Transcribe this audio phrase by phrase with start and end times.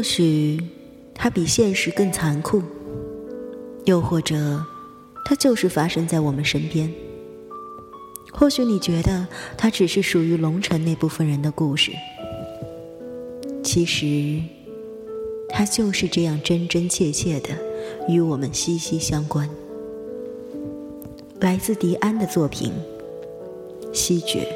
[0.00, 0.58] 或许，
[1.14, 2.62] 它比现实更残酷；
[3.84, 4.64] 又或者，
[5.26, 6.90] 它就是发生在我们身边。
[8.32, 9.28] 或许你觉得
[9.58, 11.92] 它只是属于龙城那部分人的故事，
[13.62, 14.40] 其实，
[15.50, 17.50] 它就是这样真真切切的
[18.08, 19.46] 与我们息息相关。
[21.40, 22.72] 来自迪安的作品
[23.94, 24.50] 《西决》。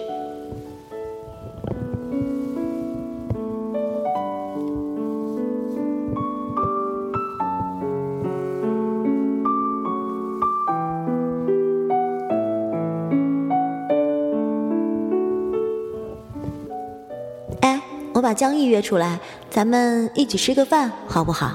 [18.35, 21.55] 江毅约出来，咱们一起吃个饭，好不好？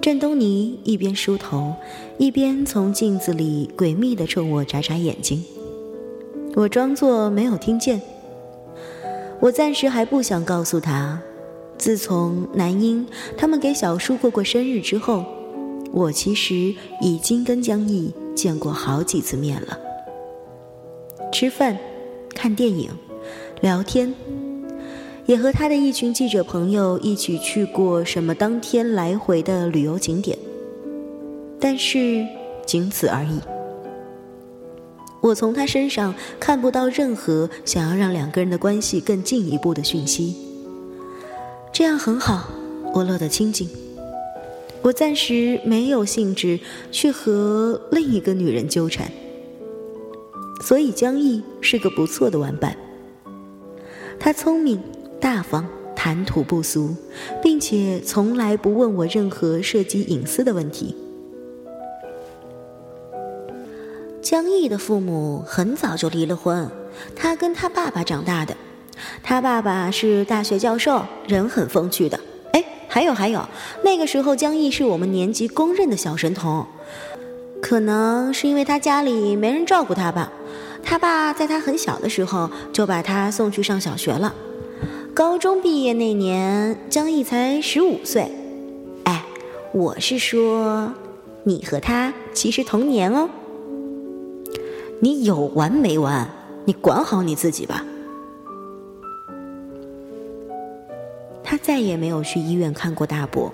[0.00, 1.74] 郑东尼一边梳头，
[2.18, 5.44] 一边从镜子里诡秘的冲我眨眨眼睛。
[6.54, 8.02] 我装作没有听见。
[9.38, 11.20] 我暂时还不想告诉他，
[11.78, 15.24] 自从南英他们给小叔过过生日之后，
[15.92, 19.78] 我其实已经跟江毅见过好几次面了。
[21.32, 21.78] 吃饭，
[22.34, 22.90] 看电影，
[23.60, 24.12] 聊天。
[25.24, 30.36] 也和他的一群记者朋友一起去过什么当天来回的旅游景点，
[31.60, 32.26] 但是
[32.66, 33.38] 仅此而已。
[35.20, 40.36] 我从他身上看不到任何想要让两个人的关系更进一步的讯息。
[41.72, 42.48] 这样很好，
[42.92, 43.68] 我乐得清静。
[44.82, 46.58] 我暂时没有兴致
[46.90, 49.08] 去和另一个女人纠缠，
[50.60, 52.76] 所以江毅是个不错的玩伴。
[54.18, 54.82] 他聪明。
[55.22, 56.96] 大方，谈吐不俗，
[57.40, 60.96] 并且从来不问我任何涉及隐私的问题。
[64.20, 66.68] 江毅的父母很早就离了婚，
[67.14, 68.56] 他跟他爸爸长大的，
[69.22, 72.18] 他爸爸是大学教授，人很风趣的。
[72.52, 73.48] 哎，还有还有，
[73.84, 76.66] 那个时候江毅是我们年级公认的小神童，
[77.60, 80.32] 可能是因为他家里没人照顾他吧，
[80.82, 84.34] 他爸在他很小的时候就把他送去上小学了。
[85.14, 88.32] 高中毕业那年，江毅才十五岁。
[89.04, 89.22] 哎，
[89.74, 90.90] 我是说，
[91.44, 93.28] 你和他其实同年哦。
[95.00, 96.26] 你有完没完？
[96.64, 97.84] 你管好你自己吧。
[101.44, 103.52] 他再也没有去医院看过大伯。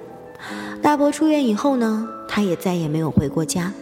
[0.81, 3.73] 大伯出院以后呢，他也再也没有回过家。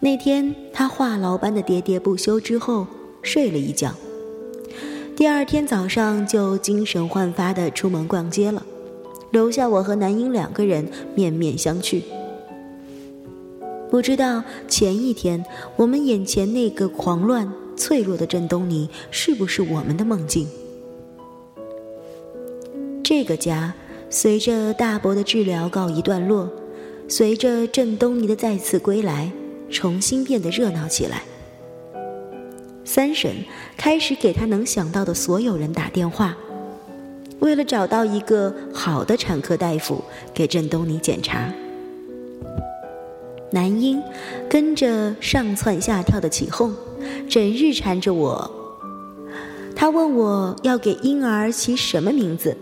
[0.00, 2.86] 那天他话痨般的喋喋不休之后，
[3.22, 3.94] 睡了一觉。
[5.18, 8.64] 第二天早上就精神焕发的出门逛街了，
[9.32, 12.00] 留下我和南英两个人面面相觑。
[13.90, 20.46] 不知道前一天我们眼前那个狂乱脆弱的郑东尼是不是我们的梦境？
[23.02, 23.74] 这个家
[24.08, 26.48] 随着大伯的治疗告一段落，
[27.08, 29.32] 随着郑东尼的再次归来，
[29.68, 31.24] 重新变得热闹起来。
[32.88, 33.30] 三婶
[33.76, 36.34] 开始给他能想到的所有人打电话，
[37.38, 41.52] 为了找到一个好的产科大夫给郑东尼检查。
[43.50, 44.02] 男婴
[44.48, 46.74] 跟着上蹿下跳的起哄，
[47.28, 48.50] 整日缠着我。
[49.76, 52.56] 他问我要给婴儿起什么名字。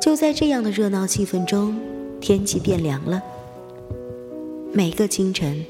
[0.00, 1.78] 就在这样的热闹气氛中，
[2.18, 3.22] 天气变凉了。
[4.72, 5.66] 每个清晨。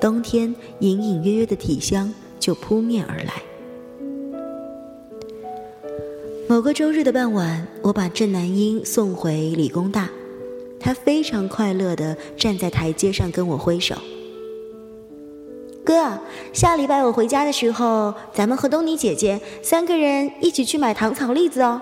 [0.00, 3.32] 冬天隐隐约约的体香就扑面而来。
[6.48, 10.08] 某个周日的傍晚，我把郑南英送回理工大，
[10.78, 13.96] 他非常快乐地站在台阶上跟我挥手。
[15.84, 16.18] 哥，
[16.52, 21.80] 下礼拜我回家的时候，咱们和东尼姐姐三个人一起去买糖炒栗子哦。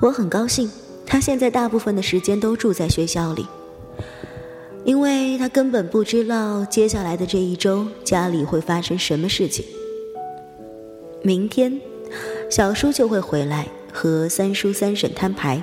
[0.00, 0.70] 我很高兴，
[1.06, 3.46] 他现在大部分的时间都住在学校里。
[4.84, 9.64] 因为他根本不知道接下来的这一周家里会发生什么事情。
[11.22, 11.80] 明天，
[12.50, 15.62] 小叔就会回来和三叔三婶摊牌，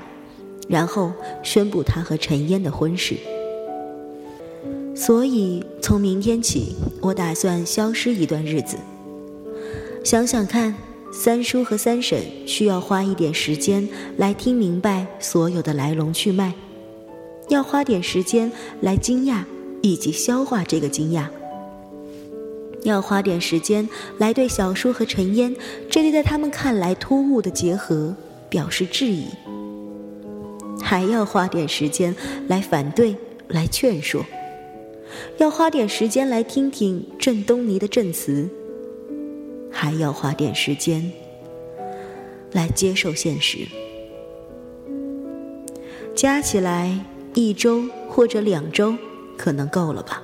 [0.68, 1.12] 然后
[1.42, 3.16] 宣布他和陈烟的婚事。
[4.96, 8.78] 所以从明天起，我打算消失一段日子。
[10.04, 10.75] 想想看，
[11.12, 13.88] 三叔和三婶需要花一点时间
[14.18, 16.54] 来听明白所有的来龙去脉。
[17.50, 18.52] 要花点时间
[18.82, 19.44] 来惊讶
[19.82, 21.28] 以及消化这个惊讶，
[22.84, 25.56] 要花点时间来对小叔和陈烟
[25.90, 28.16] 这对在他们看来突兀的结合
[28.50, 29.28] 表示质疑，
[30.82, 32.16] 还要花点时间
[32.48, 33.16] 来反对、
[33.48, 34.26] 来劝说，
[35.38, 38.50] 要花点时间来听听郑东尼的证词，
[39.72, 41.12] 还要花点时间
[42.52, 43.60] 来接受现实。
[46.16, 47.00] 加起来
[47.38, 48.95] 一周或者两周
[49.38, 50.24] 可能够了吧。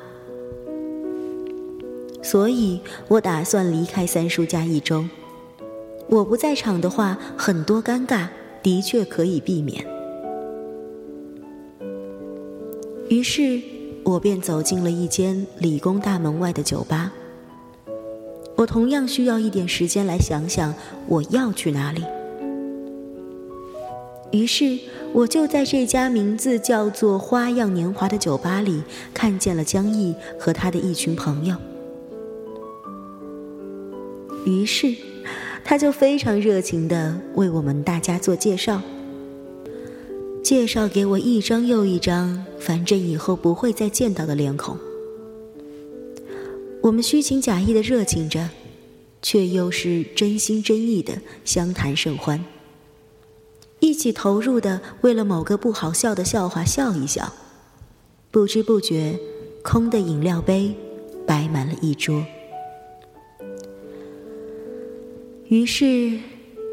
[2.24, 5.06] 所以我打算离开三叔家一周。
[6.10, 8.30] 我不在场的话，很多尴尬
[8.64, 9.86] 的确可以避免。
[13.10, 13.62] 于是，
[14.04, 17.14] 我便走进了一间理工大门外的酒吧。
[18.56, 20.74] 我同样需要一点时间来想想
[21.08, 22.04] 我要去哪里。
[24.32, 24.80] 于是，
[25.14, 28.82] 我就在这家名字叫做“花样年华”的酒吧里，
[29.14, 31.56] 看见了江毅和他的一群朋友。
[34.44, 34.96] 于是，
[35.64, 38.82] 他就非常热情地为我们大家做介绍，
[40.44, 44.76] 介绍给我一张又一张，反正以后不会再见到的脸孔。
[46.82, 48.50] 我们虚情假意的热情着，
[49.22, 51.14] 却又是真心真意的
[51.46, 52.44] 相谈甚欢，
[53.84, 57.34] 一起投入的为了某个不好笑的笑话笑一笑，
[58.32, 59.20] 不知不觉，
[59.62, 60.74] 空的饮料杯
[61.28, 62.26] 摆满了一桌。
[65.50, 66.18] 于是，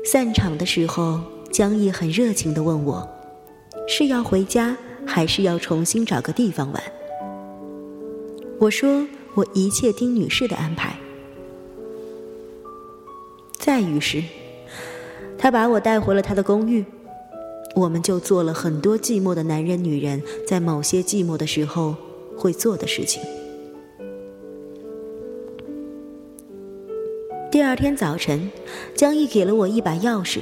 [0.04, 1.20] 散场的时候，
[1.50, 3.08] 江毅很热情的问我
[3.88, 6.80] ：“是要回家，还是要重新找个地方玩？”
[8.60, 9.04] 我说
[9.34, 10.96] ：“我一切听女士的安排。”
[13.58, 14.22] 再于是，
[15.36, 16.84] 他把我带回了他的公寓，
[17.80, 21.96] 我们就做了很多寂寞的男人、女人在某些寂寞的时候
[22.36, 23.22] 会做的事情。
[27.50, 28.50] 第二天早晨，
[28.94, 30.40] 江毅给了我一把钥匙，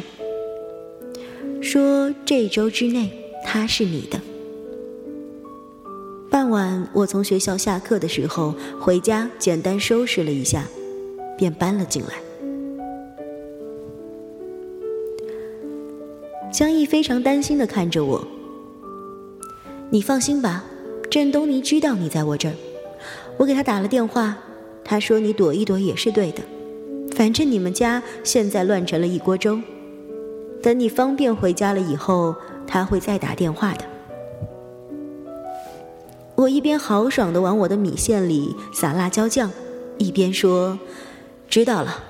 [1.62, 3.10] 说这周之内
[3.44, 4.20] 他是你的。
[6.28, 10.64] 傍晚，我从学校下课的时候回家，简单收拾了一下，
[11.38, 12.27] 便搬了进来。
[16.58, 18.26] 江毅非常担心的看着我
[19.90, 20.64] ：“你放心吧，
[21.08, 22.54] 郑东尼知道你在我这儿，
[23.36, 24.36] 我给他打了电话，
[24.82, 26.42] 他说你躲一躲也是对的。”
[27.14, 29.60] 反正你们家现在乱成了一锅粥，
[30.60, 32.34] 等你方便回家了以后，
[32.66, 33.84] 他会再打电话的。
[36.34, 39.48] 我一边豪爽的往我的米线里撒辣椒酱，
[39.96, 40.76] 一边说
[41.48, 42.02] ：“知道了。”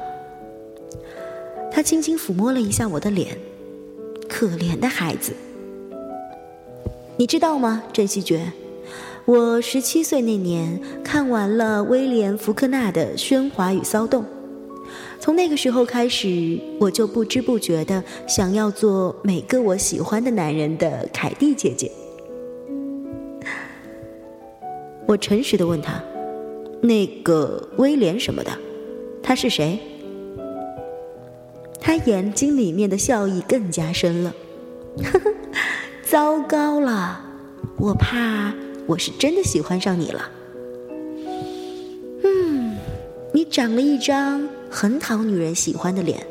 [1.70, 3.38] 他轻轻抚摸了一下我的脸，
[4.38, 5.32] 可怜的孩子。
[7.16, 8.52] 你知道吗，郑希觉？
[9.24, 14.22] 我十七岁那年看完了威廉·福克纳的《喧哗与骚动》。
[15.18, 21.90] 从那个时候开始，我就不知不觉的想要做每个我喜欢的男人的凯蒂姐姐。
[25.04, 26.00] 我诚实的问他
[26.80, 28.52] ：“那个威廉什么的，
[29.20, 29.80] 他是谁？”
[31.88, 34.34] 他眼睛里面的笑意更加深了。
[35.04, 35.32] 呵呵，
[36.02, 37.18] 糟糕了，
[37.78, 38.52] 我怕
[38.86, 40.30] 我是真的喜欢上你了。
[42.24, 42.76] 嗯，
[43.32, 44.46] 你长了一张。
[44.70, 46.26] 很讨女人喜欢的脸，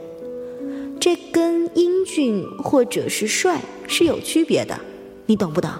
[1.00, 4.80] 这跟英俊或者是帅是有区别的，
[5.26, 5.71] 你懂不懂？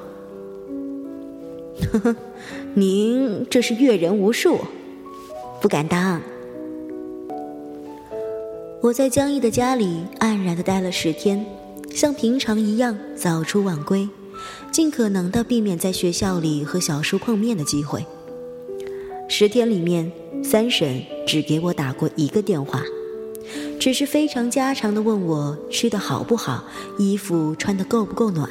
[1.92, 2.16] 呵呵，
[2.74, 4.58] 您这是阅人无数，
[5.62, 6.20] 不敢当。
[8.80, 11.44] 我在江毅的家里黯然的待了十天，
[11.96, 14.08] 像平常一样早出晚归，
[14.72, 18.06] 尽可能的避免在学校里和小叔碰面的机会。
[19.28, 20.12] 十天里面，
[20.44, 22.84] 三婶只给我打过一个电话，
[23.80, 26.64] 只是非常家常的问我吃的好不好，
[27.00, 28.48] 衣服穿的够不够暖。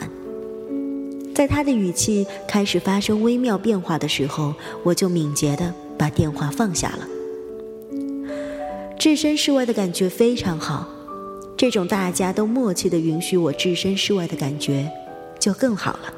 [1.32, 4.52] 在他的语气开始发生微妙变化的时候，
[4.82, 7.15] 我就敏捷的把电话放下了。
[8.98, 10.88] 置身事外的感觉非常好，
[11.56, 14.90] 这种大家都默契的允许我置身事外的感觉，
[15.38, 16.12] 就更好了。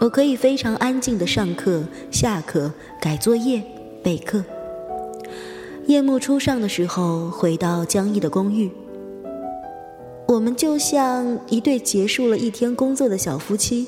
[0.00, 3.60] 我可以非常安静的上课、下课、改作业、
[4.02, 4.42] 备课。
[5.86, 8.70] 夜幕初上的时候，回到江毅的公寓，
[10.28, 13.86] 我们就像一对结束了一天工作的小夫妻，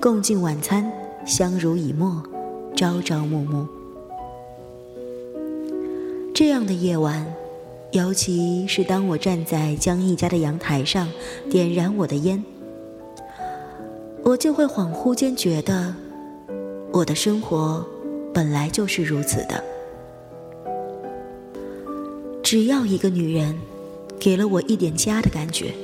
[0.00, 0.90] 共进晚餐，
[1.26, 2.22] 相濡以沫，
[2.76, 3.81] 朝朝暮暮。
[6.34, 7.26] 这样的夜晚，
[7.90, 11.06] 尤其是当我站在江毅家的阳台上，
[11.50, 12.42] 点燃我的烟。
[14.22, 15.94] 我就会恍惚间觉得，
[16.90, 17.84] 我的生活
[18.32, 19.62] 本来就是如此的。
[22.42, 23.58] 只要一个女人
[24.18, 25.74] 给了我一点家的感觉，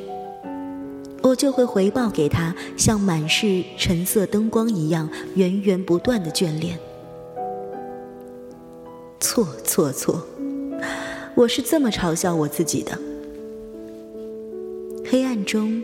[1.23, 6.79] 我就会回报给她像满是橙色灯光一样源源不断的眷恋。
[9.21, 10.25] 错错错，
[11.39, 12.99] 我是这么嘲笑我自己的。
[15.09, 15.81] 黑暗中，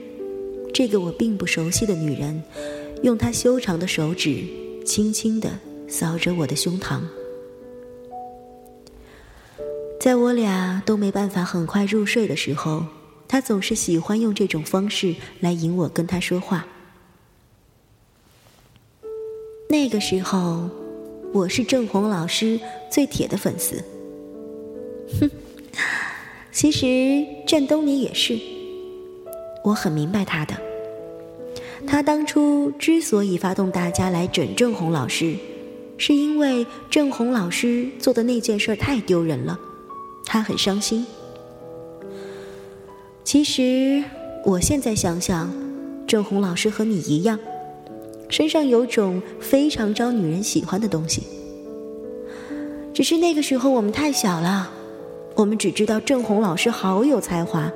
[0.72, 2.42] 这个我并不熟悉的女人，
[3.04, 4.42] 用她修长的手指
[4.84, 5.48] 轻轻地
[5.86, 7.02] 扫着我的胸膛。
[10.00, 12.86] 在我俩都没办法很快入睡的时候，
[13.28, 16.66] 她总是喜欢用这种方式来引我跟她说话。
[19.68, 20.68] 那个时候，
[21.32, 22.58] 我是郑红老师
[22.90, 23.80] 最铁的粉丝。
[25.20, 25.30] 哼，
[26.54, 28.38] 其实郑东尼也是。
[29.64, 30.54] 我很明白他的。
[31.84, 35.34] 他当初之所以发动大家来整郑红老师，
[35.98, 39.58] 是因为郑红老师做的那件事太丢人了，
[40.24, 41.04] 他很伤心。
[43.24, 44.04] 其实
[44.44, 45.52] 我现在想想，
[46.06, 47.36] 郑红老师和你一样，
[48.28, 51.24] 身上有种非常招女人喜欢的东西。
[52.94, 54.70] 只是那个时候我们太小了，
[55.36, 57.70] 我们只知道郑红老师好有才华。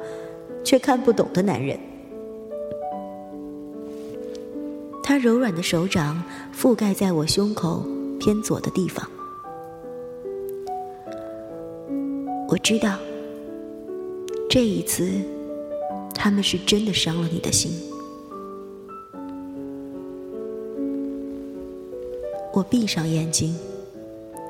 [0.64, 1.78] 却看不懂的男人。
[5.02, 6.22] 他柔软的手掌
[6.54, 7.82] 覆盖在我胸口
[8.20, 9.08] 偏左的地方。
[12.48, 12.98] 我知道，
[14.50, 15.10] 这一次，
[16.14, 17.72] 他们是真的伤了你的心。
[22.52, 23.56] 我闭上眼睛，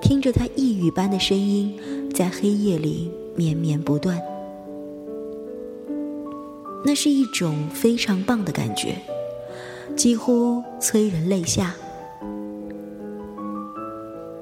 [0.02, 1.78] 听着他呓语般的声音
[2.12, 4.20] 在黑夜里绵绵不断。
[6.84, 8.96] 那是一种非常棒的感觉，
[9.96, 11.74] 几乎催人泪下。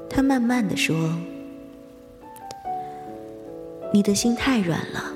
[0.08, 1.14] 他慢慢的说
[3.92, 5.12] ：“你的心太软了，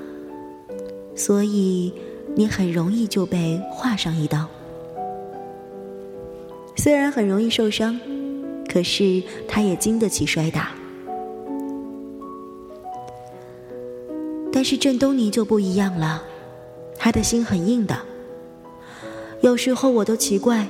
[1.15, 1.93] 所以
[2.35, 4.47] 你很容易就被划上一刀。
[6.77, 7.99] 虽然很容易受伤，
[8.67, 10.71] 可是他也经得起摔打。
[14.61, 16.21] 但是郑东尼就不一样了。”
[16.95, 17.97] 他的心很硬的，
[19.41, 20.67] 有时候我都奇怪，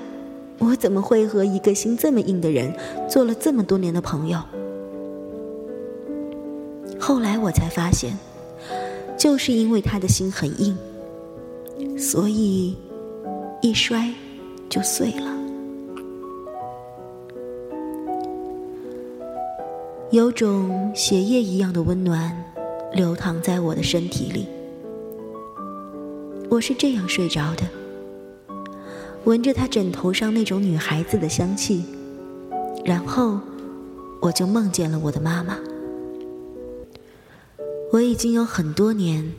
[0.59, 2.73] 我怎么会和一个心这么硬的人
[3.09, 4.39] 做了这么多年的朋友？
[6.97, 8.17] 后来我才发现，
[9.17, 10.77] 就是因为他的心很硬，
[11.97, 12.77] 所以
[13.61, 14.09] 一摔
[14.69, 15.37] 就碎了。
[20.11, 22.50] 有种血液一样的温暖
[22.93, 24.47] 流淌在我的身体里。
[26.49, 27.63] 我是这样睡着的，
[29.23, 31.85] 闻着他枕头上那种女孩子的香气，
[32.83, 33.39] 然后
[34.21, 35.57] 我就梦见了我的妈妈。
[37.93, 39.31] 我已经有很多年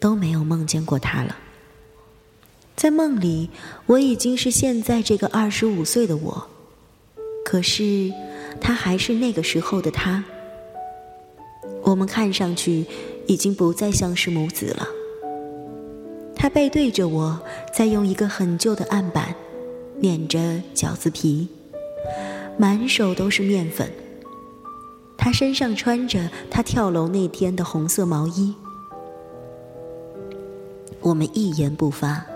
[0.00, 1.36] 都没有梦见过她了。
[2.74, 3.50] 在梦里，
[3.86, 6.46] 我已经是现在这个二十五岁的我，
[7.44, 8.12] 可是
[8.60, 10.24] 她还是那个时候的她。
[11.84, 12.84] 我们看上去
[13.26, 14.88] 已经不再像是母子了。
[16.34, 17.38] 他背对着我，
[17.72, 19.34] 在用一个很旧的案板
[20.00, 20.38] 碾着
[20.74, 21.46] 饺子皮，
[22.58, 23.88] 满手都是面粉。
[25.16, 28.54] 他身上穿着他跳楼那天的红色毛衣。
[31.00, 32.26] 我们一言不发，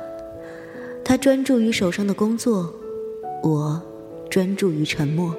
[1.04, 2.72] 他专注于手上的工作，
[3.42, 3.82] 我
[4.30, 5.34] 专注于沉默。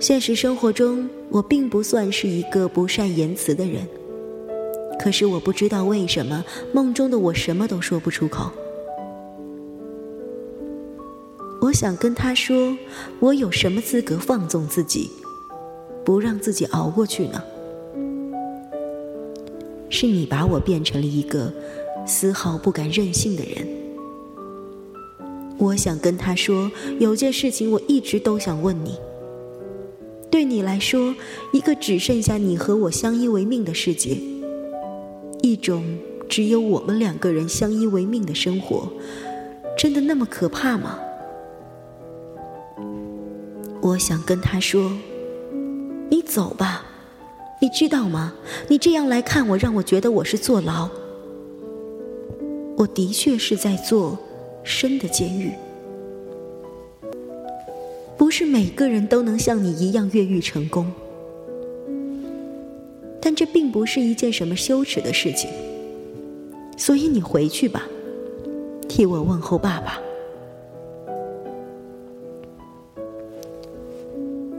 [0.00, 3.86] 现实生活中，我并不算是一个不善言辞的人。
[4.98, 6.42] 可是我不知道为什么
[6.72, 8.50] 梦中的我什么都说不出口。
[11.60, 12.74] 我想跟他说，
[13.18, 15.10] 我有什么资格放纵自己，
[16.02, 17.42] 不让自己熬过去呢？
[19.90, 21.52] 是你把我变成了一个
[22.06, 23.68] 丝毫不敢任性的人。
[25.58, 28.96] 我想跟他说，有件事情我一直都想问你。
[30.30, 31.14] 对你来说，
[31.52, 34.16] 一个只剩下你和我相依为命的世界。
[35.42, 38.88] 一种只有我们两个人相依为命的生活，
[39.76, 40.98] 真的那么可怕吗？
[43.82, 44.92] 我想跟他说
[46.10, 46.84] ：“你走吧，
[47.60, 48.34] 你知道吗？
[48.68, 50.88] 你这样来看我，让我觉得我是坐牢。
[52.76, 54.18] 我的确是在坐
[54.62, 55.52] 深的监狱，
[58.20, 60.92] 不是每个人都能像你一样越狱成功。”
[63.18, 65.48] 但这并不是一件什么羞耻的事情，
[66.76, 67.88] 所以你回去吧，
[68.86, 69.98] 替我问候爸爸。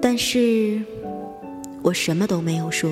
[0.01, 0.81] 但是，
[1.83, 2.89] 我什么都没有说，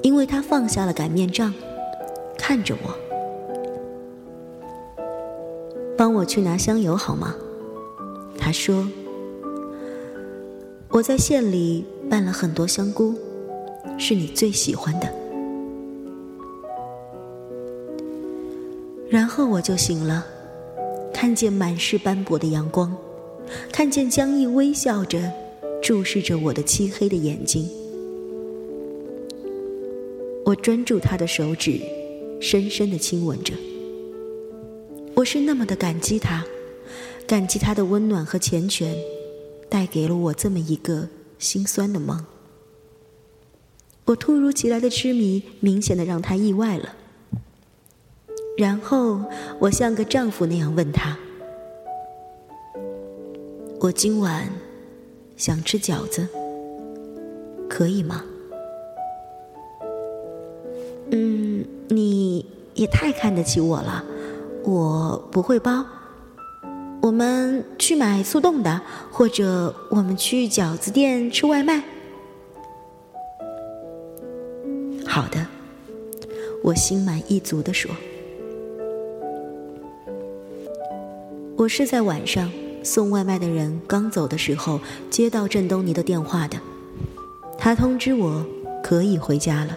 [0.00, 1.52] 因为他放下了擀面杖，
[2.38, 2.94] 看着我，
[5.94, 7.36] 帮我去拿香油好吗？
[8.44, 8.86] 他说。
[10.90, 13.14] 我在县里拌了很多香菇，
[13.98, 15.10] 是你最喜欢的。
[19.08, 20.26] 然后我就醒了，
[21.10, 22.94] 看见满是斑驳的阳光，
[23.72, 25.32] 看见江毅微笑着
[25.82, 27.66] 注视着我的漆黑的眼睛。
[30.44, 31.80] 我专注他的手指，
[32.40, 33.54] 深深的亲吻着。
[35.14, 36.44] 我是那么的感激他，
[37.26, 38.94] 感激他的温暖和缱绻，
[39.68, 42.24] 带给了我这么一个心酸的梦。
[44.04, 46.94] 我突如其来的痴迷，明显的让他意外了。
[48.56, 49.20] 然后
[49.58, 51.16] 我像个丈夫那样问他
[53.80, 54.48] ：“我今晚
[55.36, 56.28] 想吃饺子，
[57.68, 58.22] 可以吗？”
[61.10, 64.04] 嗯，你也太看得起我了。
[64.64, 65.84] 我不会包，
[67.04, 68.80] 我们去买速冻的，
[69.10, 71.84] 或者我们去饺子店吃外卖。
[75.06, 75.46] 好的，
[76.62, 77.90] 我心满意足地说。
[81.58, 82.50] 我是在晚上
[82.82, 84.80] 送外卖的人刚走的时候
[85.10, 86.56] 接到郑东尼的电话的，
[87.58, 88.46] 他通知我
[88.82, 89.76] 可以回家了。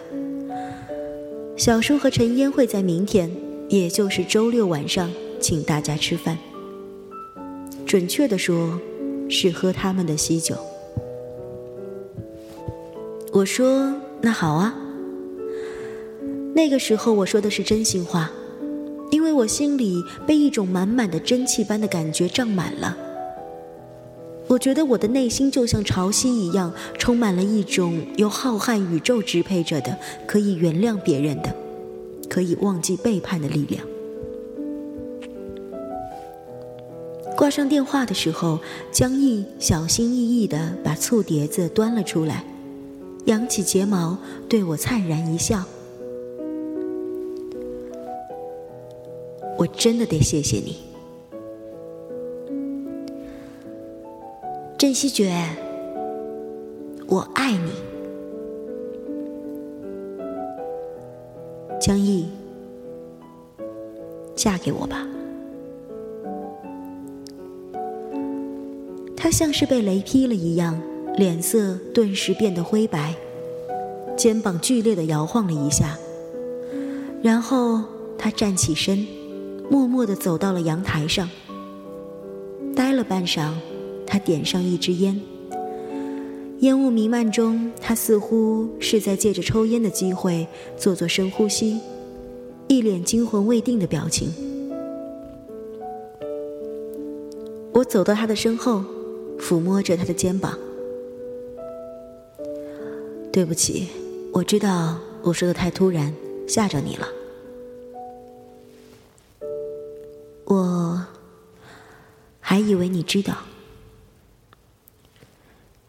[1.58, 3.30] 小叔和陈烟会在明天，
[3.68, 6.38] 也就是周六晚上请大家吃饭。
[7.88, 8.78] 准确的说，
[9.30, 10.54] 是喝他们的喜酒。
[13.32, 14.76] 我说：“那好啊。”
[16.54, 18.30] 那个时候我说的是真心话，
[19.10, 22.94] 因为我心里被一种满满的蒸汽般的感觉胀满了。
[24.48, 31.56] 我觉得我的内心就像潮汐一样，充满了一种由浩瀚宇宙支配着的，可以原谅别人的，
[32.28, 33.82] 可以忘记背叛的力量。
[37.48, 38.60] 挂上电话的时候，
[38.92, 42.44] 江毅小心翼翼地把醋碟子端了出来，
[43.24, 44.18] 扬起睫毛
[44.50, 45.64] 对我灿然一笑。
[49.56, 50.76] 我真的得谢谢你，
[54.76, 55.32] 郑希觉，
[57.06, 57.70] 我爱你，
[61.80, 62.28] 江毅，
[64.36, 65.08] 嫁给我吧。
[69.20, 70.80] 他像是被雷劈了一样，
[71.16, 73.12] 脸色顿时变得灰白，
[74.16, 75.98] 肩膀剧烈的摇晃了一下，
[77.20, 77.82] 然后
[78.16, 79.04] 他站起身。
[79.70, 81.28] 默默地走到了阳台上，
[82.74, 83.52] 待了半晌，
[84.06, 85.20] 他点上一支烟。
[86.60, 90.46] 烟雾弥漫中，他似乎是在借着抽烟的机会
[90.78, 91.78] 做做深呼吸，
[92.66, 94.32] 一脸惊魂未定的表情。
[97.74, 98.82] 我走到他的身后，
[99.40, 100.58] 抚摸着他的肩膀。
[103.32, 103.88] 对不起，
[104.32, 106.14] 我知道我说的太突然，
[106.46, 107.06] 吓着你了。
[110.44, 111.06] 我
[112.40, 113.36] 还以为你知道，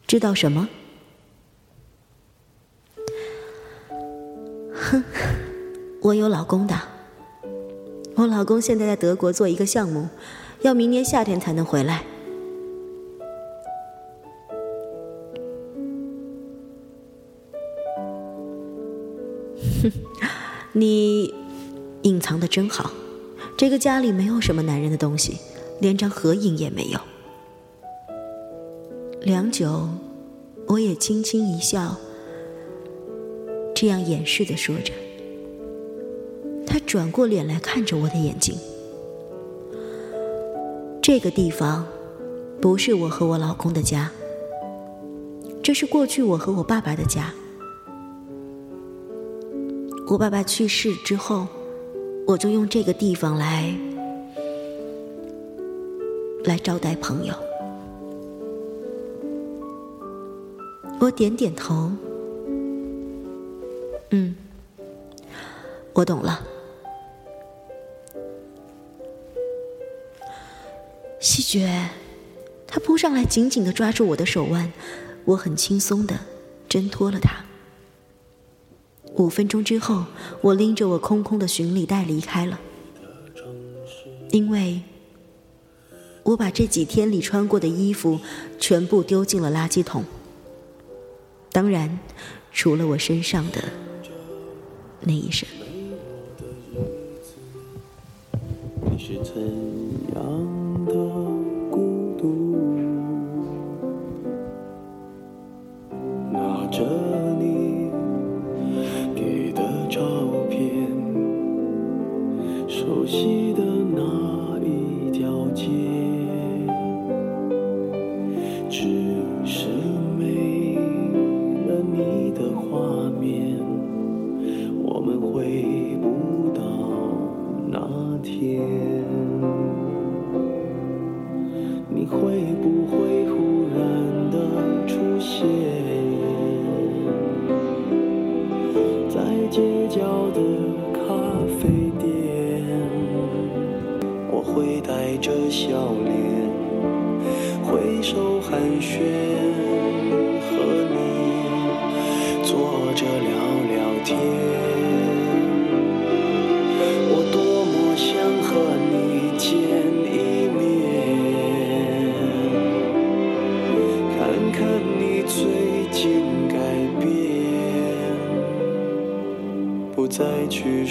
[0.05, 0.67] 知道什么？
[4.73, 5.03] 哼，
[6.03, 6.75] 我有老公的。
[8.15, 10.09] 我老公现在在德国做一个项目，
[10.62, 12.03] 要明年夏天才能回来。
[20.79, 21.33] 你
[22.03, 22.91] 隐藏的真好。
[23.57, 25.37] 这个家里没有什么男人的东西，
[25.81, 26.99] 连张合影也没有。
[29.21, 29.89] 良久，
[30.67, 31.97] 我也轻轻一笑，
[33.75, 34.93] 这样掩饰的说着。
[36.65, 38.55] 他转过脸来看着我的眼睛。
[41.01, 41.85] 这个地方，
[42.61, 44.09] 不是我和我老公的家，
[45.61, 47.33] 这是过去我和我爸爸的家。
[50.09, 51.47] 我爸爸去世之后。
[52.29, 53.75] 我就用这个地方来
[56.43, 57.33] 来招待朋友。
[60.99, 61.91] 我点点头，
[64.11, 64.35] 嗯，
[65.91, 66.45] 我懂了。
[71.19, 71.89] 西决，
[72.67, 74.71] 他扑上来，紧紧的抓住我的手腕，
[75.25, 76.15] 我很轻松的
[76.67, 77.43] 挣脱了他。
[79.15, 80.05] 五分钟之后，
[80.41, 82.59] 我拎着我空空的行李袋离开了，
[84.31, 84.81] 因为
[86.23, 88.19] 我把这几天里穿过的衣服
[88.59, 90.05] 全部丢进了垃圾桶。
[91.51, 91.99] 当然，
[92.53, 93.63] 除了我身上的
[95.01, 95.47] 那一身。
[98.97, 100.48] 熟悉。
[115.59, 115.88] 街。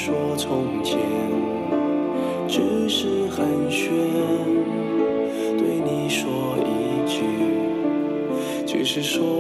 [0.08, 0.98] 说从前
[2.48, 3.90] 只是寒暄
[5.58, 7.20] 对你说一句
[8.66, 9.37] 只是说